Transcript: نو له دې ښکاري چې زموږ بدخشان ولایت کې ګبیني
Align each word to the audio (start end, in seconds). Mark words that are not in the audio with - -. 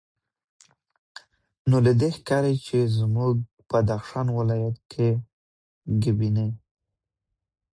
نو 1.69 1.77
له 1.85 1.91
دې 1.99 2.09
ښکاري 2.17 2.55
چې 2.65 2.77
زموږ 2.97 3.31
بدخشان 3.69 4.27
ولایت 4.37 4.77
کې 4.91 5.09
ګبیني 6.03 6.49